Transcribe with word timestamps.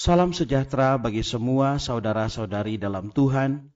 Salam 0.00 0.32
sejahtera 0.32 0.96
bagi 0.96 1.20
semua 1.20 1.76
saudara-saudari 1.76 2.80
dalam 2.80 3.12
Tuhan. 3.12 3.68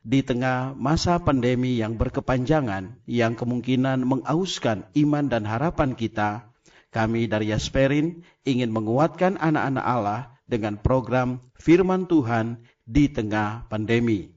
Di 0.00 0.24
tengah 0.24 0.72
masa 0.72 1.20
pandemi 1.20 1.76
yang 1.76 2.00
berkepanjangan, 2.00 3.04
yang 3.04 3.36
kemungkinan 3.36 4.00
mengauskan 4.08 4.88
iman 4.96 5.28
dan 5.28 5.44
harapan 5.44 5.92
kita, 5.92 6.48
kami 6.88 7.28
dari 7.28 7.52
Yasperin 7.52 8.24
ingin 8.48 8.72
menguatkan 8.72 9.36
anak-anak 9.36 9.84
Allah 9.84 10.20
dengan 10.48 10.80
program 10.80 11.44
Firman 11.60 12.08
Tuhan 12.08 12.64
di 12.88 13.12
tengah 13.12 13.68
pandemi. 13.68 14.32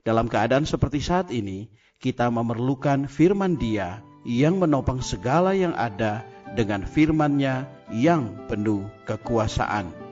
Dalam 0.00 0.32
keadaan 0.32 0.64
seperti 0.64 1.04
saat 1.04 1.28
ini, 1.28 1.68
kita 2.00 2.32
memerlukan 2.32 3.04
firman 3.04 3.60
Dia 3.60 4.00
yang 4.24 4.56
menopang 4.56 5.04
segala 5.04 5.52
yang 5.52 5.76
ada 5.76 6.24
dengan 6.56 6.88
firman-Nya 6.88 7.68
yang 7.92 8.48
penuh 8.48 8.88
kekuasaan. 9.04 10.03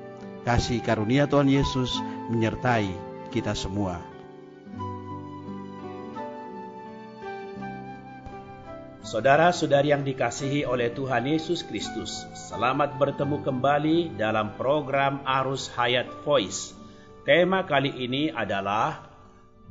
Kasih 0.42 0.82
karunia 0.82 1.30
Tuhan 1.30 1.46
Yesus 1.46 2.02
menyertai 2.26 2.90
kita 3.30 3.54
semua. 3.54 4.02
Saudara-saudari 9.06 9.94
yang 9.94 10.02
dikasihi 10.02 10.66
oleh 10.66 10.90
Tuhan 10.90 11.30
Yesus 11.30 11.62
Kristus, 11.62 12.26
selamat 12.34 12.98
bertemu 12.98 13.38
kembali 13.38 14.18
dalam 14.18 14.58
program 14.58 15.22
Arus 15.22 15.70
Hayat 15.78 16.10
Voice. 16.26 16.74
Tema 17.22 17.62
kali 17.62 17.94
ini 18.02 18.34
adalah 18.34 19.04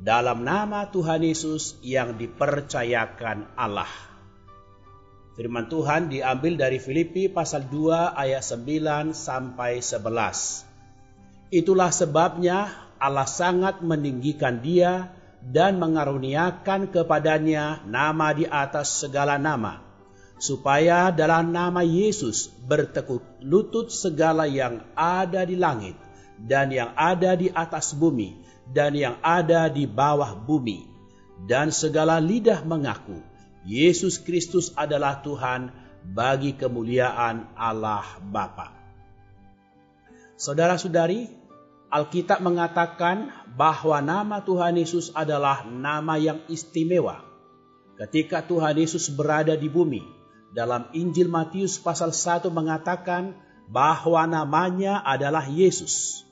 dalam 0.00 0.40
nama 0.40 0.88
Tuhan 0.88 1.20
Yesus 1.20 1.76
yang 1.84 2.16
dipercayakan 2.16 3.60
Allah. 3.60 4.11
Firman 5.32 5.64
Tuhan 5.64 6.12
diambil 6.12 6.60
dari 6.60 6.76
Filipi 6.76 7.24
pasal 7.24 7.64
2 7.72 8.12
ayat 8.12 8.44
9 8.44 9.16
sampai 9.16 9.80
11. 9.80 10.68
Itulah 11.48 11.88
sebabnya 11.88 12.68
Allah 13.00 13.24
sangat 13.24 13.80
meninggikan 13.80 14.60
dia 14.60 15.08
dan 15.40 15.80
mengaruniakan 15.80 16.92
kepadanya 16.92 17.80
nama 17.88 18.36
di 18.36 18.44
atas 18.44 19.00
segala 19.00 19.40
nama, 19.40 19.80
supaya 20.36 21.08
dalam 21.08 21.48
nama 21.48 21.80
Yesus 21.80 22.52
bertekuk 22.68 23.24
lutut 23.40 23.88
segala 23.88 24.44
yang 24.44 24.84
ada 24.92 25.48
di 25.48 25.56
langit 25.56 25.96
dan 26.44 26.68
yang 26.68 26.92
ada 26.92 27.40
di 27.40 27.48
atas 27.48 27.96
bumi 27.96 28.36
dan 28.68 28.92
yang 28.92 29.16
ada 29.24 29.72
di 29.72 29.88
bawah 29.88 30.36
bumi, 30.36 30.84
dan 31.48 31.72
segala 31.72 32.20
lidah 32.20 32.60
mengaku 32.68 33.31
Yesus 33.62 34.18
Kristus 34.18 34.74
adalah 34.74 35.22
Tuhan 35.22 35.70
bagi 36.02 36.58
kemuliaan 36.58 37.54
Allah 37.54 38.02
Bapa. 38.18 38.74
Saudara-saudari, 40.34 41.30
Alkitab 41.86 42.42
mengatakan 42.42 43.30
bahwa 43.54 44.02
nama 44.02 44.42
Tuhan 44.42 44.80
Yesus 44.80 45.14
adalah 45.14 45.62
nama 45.62 46.18
yang 46.18 46.42
istimewa. 46.50 47.22
Ketika 47.94 48.42
Tuhan 48.42 48.74
Yesus 48.74 49.12
berada 49.12 49.54
di 49.54 49.70
bumi, 49.70 50.02
dalam 50.50 50.90
Injil 50.90 51.30
Matius 51.30 51.78
pasal 51.78 52.10
1 52.10 52.50
mengatakan 52.50 53.38
bahwa 53.70 54.26
namanya 54.26 54.98
adalah 55.06 55.46
Yesus. 55.46 56.26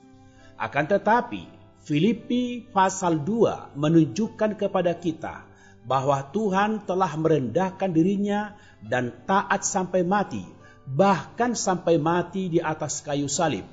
Akan 0.58 0.90
tetapi, 0.90 1.46
Filipi 1.80 2.66
pasal 2.74 3.22
2 3.22 3.78
menunjukkan 3.78 4.58
kepada 4.58 4.92
kita 4.98 5.49
bahwa 5.84 6.20
Tuhan 6.30 6.84
telah 6.84 7.12
merendahkan 7.16 7.90
dirinya 7.90 8.54
dan 8.84 9.12
taat 9.24 9.64
sampai 9.64 10.04
mati, 10.04 10.44
bahkan 10.84 11.56
sampai 11.56 11.96
mati 11.96 12.52
di 12.52 12.60
atas 12.60 13.00
kayu 13.04 13.28
salib. 13.28 13.64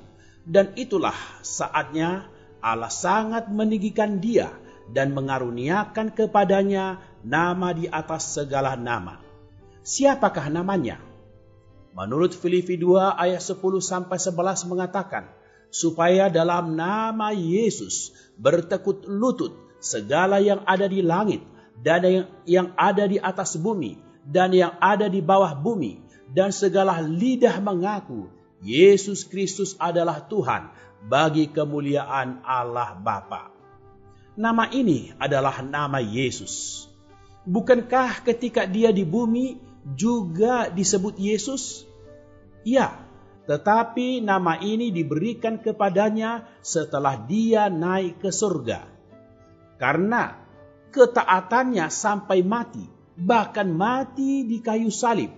Dan 0.48 0.72
itulah 0.80 1.16
saatnya 1.44 2.28
Allah 2.64 2.88
sangat 2.88 3.52
meninggikan 3.52 4.18
dia 4.18 4.48
dan 4.88 5.12
mengaruniakan 5.12 6.16
kepadanya 6.16 6.96
nama 7.20 7.76
di 7.76 7.84
atas 7.84 8.32
segala 8.32 8.72
nama. 8.74 9.20
Siapakah 9.84 10.48
namanya? 10.48 11.00
Menurut 11.92 12.32
Filipi 12.32 12.80
2 12.80 13.20
ayat 13.20 13.42
10 13.44 13.60
sampai 13.84 14.16
11 14.16 14.70
mengatakan, 14.70 15.28
supaya 15.68 16.32
dalam 16.32 16.72
nama 16.76 17.32
Yesus 17.32 18.16
bertekut 18.40 19.04
lutut 19.04 19.52
segala 19.78 20.40
yang 20.40 20.64
ada 20.64 20.88
di 20.88 21.04
langit 21.04 21.44
dan 21.82 22.00
yang, 22.02 22.26
yang 22.44 22.68
ada 22.74 23.06
di 23.06 23.18
atas 23.22 23.54
bumi 23.54 23.98
dan 24.26 24.52
yang 24.52 24.74
ada 24.82 25.06
di 25.06 25.22
bawah 25.22 25.54
bumi 25.54 26.02
dan 26.32 26.52
segala 26.52 27.00
lidah 27.00 27.56
mengaku 27.62 28.28
Yesus 28.60 29.22
Kristus 29.24 29.78
adalah 29.78 30.26
Tuhan 30.26 30.68
bagi 31.06 31.46
kemuliaan 31.48 32.42
Allah 32.42 32.98
Bapa. 32.98 33.54
Nama 34.38 34.70
ini 34.70 35.14
adalah 35.18 35.62
nama 35.62 35.98
Yesus. 36.02 36.86
Bukankah 37.46 38.22
ketika 38.26 38.66
dia 38.66 38.90
di 38.90 39.06
bumi 39.06 39.58
juga 39.94 40.70
disebut 40.70 41.16
Yesus? 41.16 41.86
Ya, 42.66 42.98
tetapi 43.48 44.20
nama 44.20 44.60
ini 44.60 44.92
diberikan 44.92 45.56
kepadanya 45.58 46.44
setelah 46.60 47.16
dia 47.16 47.72
naik 47.72 48.20
ke 48.20 48.30
surga. 48.30 48.84
Karena 49.78 50.47
ketaatannya 50.90 51.88
sampai 51.92 52.44
mati, 52.44 52.84
bahkan 53.18 53.68
mati 53.68 54.44
di 54.46 54.62
kayu 54.62 54.92
salib, 54.92 55.32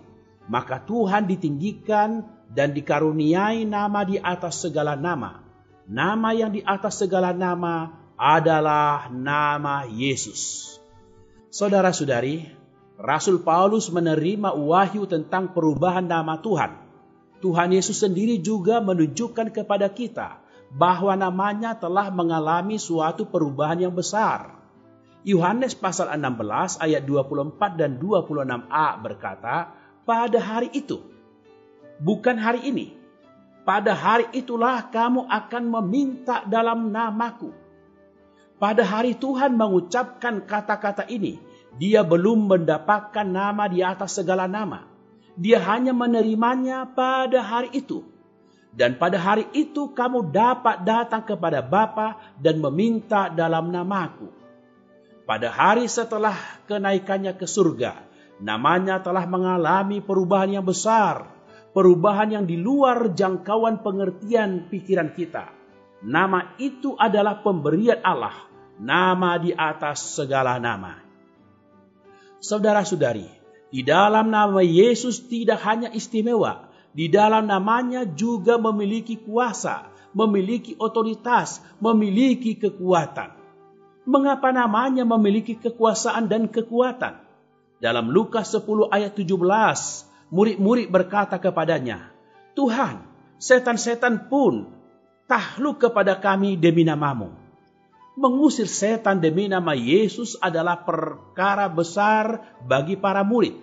maka 0.50 0.82
Tuhan 0.82 1.30
ditinggikan 1.30 2.26
dan 2.50 2.74
dikaruniai 2.74 3.62
nama 3.64 4.02
di 4.02 4.18
atas 4.18 4.62
segala 4.66 4.98
nama. 4.98 5.42
Nama 5.90 6.28
yang 6.34 6.50
di 6.54 6.62
atas 6.62 7.02
segala 7.02 7.34
nama 7.34 7.90
adalah 8.14 9.10
nama 9.10 9.86
Yesus. 9.88 10.68
Saudara-saudari, 11.50 12.46
Rasul 13.00 13.40
Paulus 13.40 13.88
menerima 13.88 14.54
wahyu 14.54 15.08
tentang 15.08 15.56
perubahan 15.56 16.04
nama 16.04 16.36
Tuhan. 16.38 16.76
Tuhan 17.40 17.72
Yesus 17.72 18.04
sendiri 18.04 18.36
juga 18.44 18.84
menunjukkan 18.84 19.48
kepada 19.56 19.88
kita 19.88 20.36
bahwa 20.70 21.16
namanya 21.16 21.72
telah 21.72 22.12
mengalami 22.12 22.76
suatu 22.76 23.24
perubahan 23.24 23.88
yang 23.88 23.94
besar. 23.96 24.59
Yohanes 25.20 25.76
pasal 25.76 26.08
16 26.16 26.80
ayat 26.80 27.04
24 27.04 27.76
dan 27.76 28.00
26a 28.00 28.88
berkata, 29.04 29.76
pada 30.08 30.38
hari 30.40 30.72
itu, 30.72 30.96
bukan 32.00 32.40
hari 32.40 32.72
ini, 32.72 32.96
pada 33.68 33.92
hari 33.92 34.32
itulah 34.32 34.88
kamu 34.88 35.28
akan 35.28 35.64
meminta 35.68 36.40
dalam 36.48 36.88
namaku. 36.88 37.52
Pada 38.56 38.80
hari 38.80 39.12
Tuhan 39.12 39.60
mengucapkan 39.60 40.40
kata-kata 40.48 41.04
ini, 41.12 41.36
dia 41.76 42.00
belum 42.00 42.48
mendapatkan 42.48 43.28
nama 43.28 43.68
di 43.68 43.84
atas 43.84 44.16
segala 44.16 44.48
nama. 44.48 44.88
Dia 45.36 45.60
hanya 45.60 45.92
menerimanya 45.92 46.88
pada 46.88 47.44
hari 47.44 47.76
itu. 47.76 48.08
Dan 48.72 48.96
pada 48.96 49.20
hari 49.20 49.44
itu 49.52 49.92
kamu 49.92 50.32
dapat 50.32 50.80
datang 50.80 51.28
kepada 51.28 51.60
Bapa 51.60 52.16
dan 52.40 52.56
meminta 52.62 53.28
dalam 53.28 53.68
namaku 53.68 54.39
pada 55.30 55.46
hari 55.46 55.86
setelah 55.86 56.34
kenaikannya 56.66 57.38
ke 57.38 57.46
surga, 57.46 58.02
namanya 58.42 58.98
telah 58.98 59.30
mengalami 59.30 60.02
perubahan 60.02 60.58
yang 60.58 60.66
besar, 60.66 61.30
perubahan 61.70 62.34
yang 62.34 62.44
di 62.50 62.58
luar 62.58 63.14
jangkauan 63.14 63.78
pengertian 63.78 64.66
pikiran 64.66 65.14
kita. 65.14 65.54
Nama 66.02 66.58
itu 66.58 66.98
adalah 66.98 67.46
pemberian 67.46 68.02
Allah, 68.02 68.34
nama 68.82 69.38
di 69.38 69.54
atas 69.54 70.18
segala 70.18 70.58
nama. 70.58 70.98
Saudara-saudari, 72.42 73.30
di 73.70 73.86
dalam 73.86 74.34
nama 74.34 74.66
Yesus 74.66 75.30
tidak 75.30 75.62
hanya 75.62 75.94
istimewa, 75.94 76.74
di 76.90 77.06
dalam 77.06 77.46
namanya 77.46 78.02
juga 78.02 78.58
memiliki 78.58 79.14
kuasa, 79.14 79.94
memiliki 80.10 80.74
otoritas, 80.74 81.62
memiliki 81.78 82.58
kekuatan. 82.58 83.39
Mengapa 84.08 84.48
namanya 84.48 85.04
memiliki 85.04 85.60
kekuasaan 85.60 86.24
dan 86.24 86.48
kekuatan? 86.48 87.20
Dalam 87.80 88.08
Lukas 88.08 88.48
10 88.48 88.88
ayat 88.88 89.12
17, 89.12 89.28
murid-murid 90.32 90.88
berkata 90.88 91.36
kepadanya, 91.36 92.08
Tuhan, 92.56 93.04
setan-setan 93.36 94.28
pun 94.32 94.72
takluk 95.28 95.84
kepada 95.84 96.16
kami 96.16 96.56
demi 96.56 96.84
namamu. 96.84 97.32
Mengusir 98.16 98.68
setan 98.68 99.20
demi 99.20 99.48
nama 99.48 99.72
Yesus 99.76 100.36
adalah 100.40 100.80
perkara 100.80 101.68
besar 101.68 102.56
bagi 102.64 102.96
para 102.96 103.20
murid. 103.20 103.56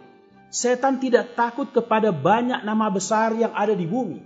Setan 0.54 1.02
tidak 1.02 1.34
takut 1.34 1.70
kepada 1.74 2.14
banyak 2.14 2.62
nama 2.62 2.90
besar 2.94 3.34
yang 3.38 3.54
ada 3.54 3.74
di 3.74 3.86
bumi. 3.86 4.22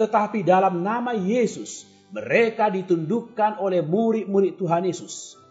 Tetapi 0.00 0.44
dalam 0.44 0.80
nama 0.80 1.16
Yesus, 1.16 1.88
mereka 2.12 2.68
ditundukkan 2.68 3.60
oleh 3.60 3.80
murid-murid 3.80 4.60
Tuhan 4.60 4.84
Yesus. 4.84 5.41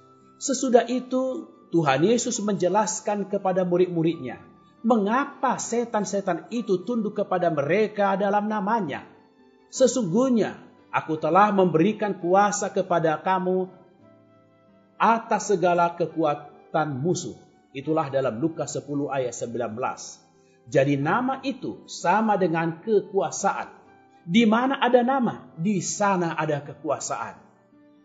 Sesudah 0.41 0.89
itu 0.89 1.45
Tuhan 1.69 2.01
Yesus 2.01 2.41
menjelaskan 2.41 3.29
kepada 3.29 3.61
murid-muridnya 3.61 4.41
mengapa 4.81 5.61
setan-setan 5.61 6.49
itu 6.49 6.81
tunduk 6.81 7.13
kepada 7.13 7.53
mereka 7.53 8.17
dalam 8.17 8.49
namanya. 8.49 9.05
Sesungguhnya 9.69 10.57
Aku 10.91 11.15
telah 11.15 11.55
memberikan 11.55 12.19
kuasa 12.19 12.67
kepada 12.67 13.15
kamu 13.23 13.71
atas 14.99 15.55
segala 15.55 15.95
kekuatan 15.95 16.99
musuh. 16.99 17.39
Itulah 17.71 18.11
dalam 18.11 18.43
Lukas 18.43 18.75
10 18.75 19.07
ayat 19.07 19.31
19. 19.31 19.71
Jadi 20.67 20.99
nama 20.99 21.39
itu 21.47 21.87
sama 21.87 22.35
dengan 22.35 22.83
kekuasaan. 22.83 23.71
Di 24.27 24.43
mana 24.43 24.83
ada 24.83 24.99
nama, 25.01 25.47
di 25.55 25.79
sana 25.79 26.35
ada 26.35 26.59
kekuasaan. 26.59 27.39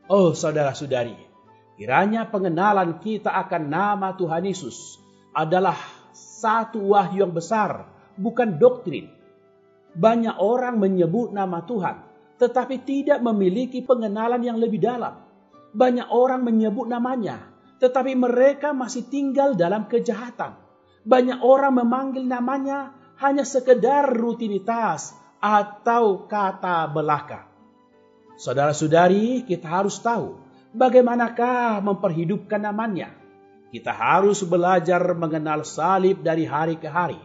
Oh 0.06 0.30
saudara-saudari, 0.30 1.18
kiranya 1.76 2.26
pengenalan 2.26 2.98
kita 2.98 3.30
akan 3.30 3.62
nama 3.68 4.16
Tuhan 4.16 4.48
Yesus 4.48 4.96
adalah 5.36 5.76
satu 6.16 6.96
wahyu 6.96 7.28
yang 7.28 7.32
besar, 7.36 7.84
bukan 8.16 8.56
doktrin. 8.56 9.12
Banyak 9.96 10.40
orang 10.40 10.80
menyebut 10.80 11.32
nama 11.32 11.64
Tuhan, 11.64 12.00
tetapi 12.40 12.84
tidak 12.84 13.20
memiliki 13.20 13.84
pengenalan 13.84 14.40
yang 14.40 14.56
lebih 14.60 14.80
dalam. 14.80 15.20
Banyak 15.76 16.08
orang 16.08 16.44
menyebut 16.44 16.88
namanya, 16.88 17.52
tetapi 17.80 18.16
mereka 18.16 18.72
masih 18.72 19.04
tinggal 19.08 19.56
dalam 19.56 19.88
kejahatan. 19.88 20.56
Banyak 21.04 21.44
orang 21.44 21.76
memanggil 21.84 22.24
namanya 22.24 22.96
hanya 23.20 23.44
sekedar 23.44 24.12
rutinitas 24.12 25.16
atau 25.40 26.24
kata 26.28 26.88
belaka. 26.92 27.48
Saudara-saudari, 28.36 29.48
kita 29.48 29.68
harus 29.68 29.96
tahu 30.00 30.45
bagaimanakah 30.76 31.80
memperhidupkan 31.80 32.60
namanya. 32.60 33.10
Kita 33.72 33.90
harus 33.90 34.44
belajar 34.44 35.02
mengenal 35.16 35.64
salib 35.64 36.20
dari 36.20 36.44
hari 36.44 36.76
ke 36.76 36.86
hari. 36.86 37.18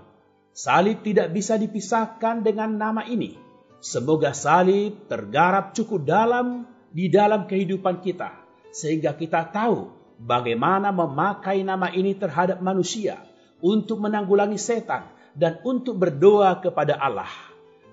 Salib 0.55 1.03
tidak 1.03 1.31
bisa 1.35 1.59
dipisahkan 1.59 2.43
dengan 2.43 2.75
nama 2.75 3.03
ini 3.07 3.51
Semoga 3.81 4.29
salib 4.29 5.09
tergarap 5.09 5.73
cukup 5.73 6.05
dalam 6.05 6.69
di 6.93 7.09
dalam 7.09 7.49
kehidupan 7.49 8.05
kita, 8.05 8.29
sehingga 8.69 9.17
kita 9.17 9.49
tahu 9.49 9.89
bagaimana 10.21 10.93
memakai 10.93 11.65
nama 11.65 11.89
ini 11.89 12.13
terhadap 12.13 12.61
manusia 12.61 13.17
untuk 13.57 13.97
menanggulangi 14.05 14.61
setan 14.61 15.09
dan 15.33 15.57
untuk 15.65 15.97
berdoa 15.97 16.61
kepada 16.61 16.93
Allah. 17.01 17.33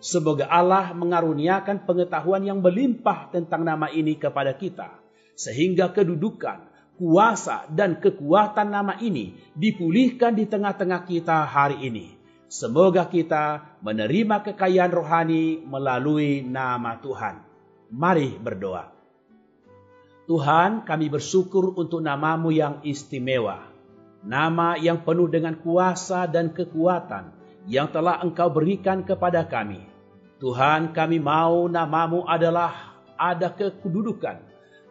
Semoga 0.05 0.45
Allah 0.53 0.93
mengaruniakan 0.93 1.89
pengetahuan 1.89 2.45
yang 2.45 2.61
melimpah 2.61 3.33
tentang 3.33 3.65
nama 3.65 3.89
ini 3.89 4.13
kepada 4.21 4.53
kita, 4.61 4.93
sehingga 5.39 5.95
kedudukan, 5.95 6.67
kuasa, 6.99 7.71
dan 7.71 8.03
kekuatan 8.03 8.75
nama 8.75 8.99
ini 8.99 9.39
dipulihkan 9.55 10.35
di 10.35 10.51
tengah-tengah 10.51 11.07
kita 11.07 11.47
hari 11.47 11.87
ini 11.87 12.19
Semoga 12.49 13.05
kita 13.05 13.77
menerima 13.85 14.41
kekayaan 14.41 14.89
rohani 14.89 15.61
melalui 15.69 16.41
nama 16.41 16.97
Tuhan. 16.97 17.45
Mari 17.93 18.41
berdoa. 18.41 18.89
Tuhan, 20.25 20.89
kami 20.89 21.13
bersyukur 21.13 21.77
untuk 21.77 22.01
namamu 22.01 22.49
yang 22.49 22.81
istimewa. 22.89 23.69
Nama 24.25 24.81
yang 24.81 25.05
penuh 25.05 25.29
dengan 25.29 25.61
kuasa 25.61 26.25
dan 26.25 26.57
kekuatan 26.57 27.37
yang 27.69 27.93
telah 27.93 28.25
engkau 28.25 28.49
berikan 28.49 29.05
kepada 29.05 29.45
kami. 29.45 29.85
Tuhan, 30.41 30.97
kami 30.97 31.21
mau 31.21 31.69
namamu 31.69 32.25
adalah 32.25 32.97
ada 33.21 33.53
kedudukan, 33.53 34.41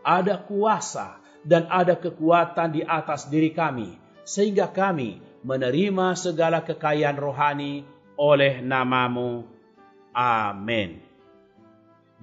ada 0.07 0.39
kuasa, 0.39 1.19
dan 1.43 1.67
ada 1.67 1.99
kekuatan 1.99 2.79
di 2.79 2.81
atas 2.87 3.27
diri 3.27 3.51
kami. 3.51 3.99
Sehingga 4.23 4.71
kami 4.71 5.19
menerima 5.43 6.15
segala 6.15 6.63
kekayaan 6.63 7.19
rohani 7.19 7.83
oleh 8.15 8.63
namamu. 8.63 9.43
Amin. 10.15 11.03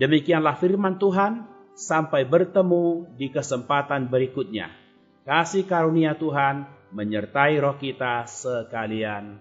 Demikianlah 0.00 0.56
firman 0.56 0.96
Tuhan, 0.96 1.44
sampai 1.76 2.24
bertemu 2.24 3.14
di 3.18 3.28
kesempatan 3.28 4.08
berikutnya. 4.08 4.72
Kasih 5.24 5.68
karunia 5.68 6.16
Tuhan 6.16 6.66
menyertai 6.94 7.58
roh 7.58 7.76
kita 7.76 8.24
sekalian. 8.28 9.40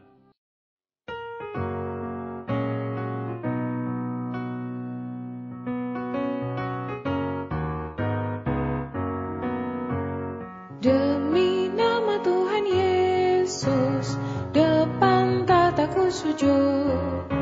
Sujud 16.13 17.32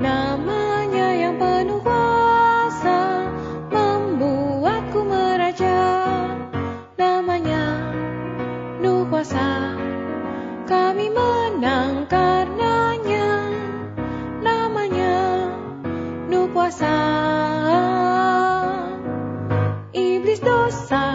Namanya 0.00 1.08
yang 1.16 1.36
penuh 1.36 1.82
kuasa 1.82 3.28
Membuatku 3.68 5.00
meraja. 5.04 5.82
Namanya 6.94 7.92
Nuh 8.78 9.04
Kami 10.64 11.06
menang 11.10 12.06
karenanya. 12.06 13.50
Namanya 14.40 15.18
Nuh 16.30 16.48
Iblis 19.90 20.38
dosa 20.38 21.09